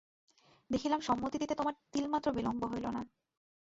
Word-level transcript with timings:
দেখিলাম 0.69 0.99
সম্মতি 1.01 1.37
দিতে 1.37 1.53
তোমার 1.55 1.75
তিলমাত্র 1.91 2.27
বিলম্ব 2.31 2.61
হইল 2.65 2.85
না। 2.87 3.01